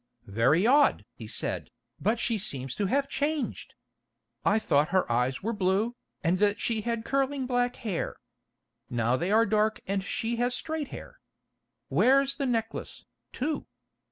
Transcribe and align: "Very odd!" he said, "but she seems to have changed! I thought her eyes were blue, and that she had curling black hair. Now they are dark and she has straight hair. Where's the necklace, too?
"Very 0.25 0.65
odd!" 0.65 1.05
he 1.13 1.27
said, 1.27 1.69
"but 1.99 2.17
she 2.17 2.39
seems 2.39 2.73
to 2.73 2.87
have 2.87 3.07
changed! 3.07 3.75
I 4.43 4.57
thought 4.57 4.89
her 4.89 5.05
eyes 5.11 5.43
were 5.43 5.53
blue, 5.53 5.95
and 6.23 6.39
that 6.39 6.59
she 6.59 6.81
had 6.81 7.05
curling 7.05 7.45
black 7.45 7.75
hair. 7.75 8.15
Now 8.89 9.15
they 9.15 9.31
are 9.31 9.45
dark 9.45 9.79
and 9.85 10.03
she 10.03 10.37
has 10.37 10.55
straight 10.55 10.87
hair. 10.87 11.19
Where's 11.89 12.33
the 12.37 12.47
necklace, 12.47 13.05
too? 13.31 13.67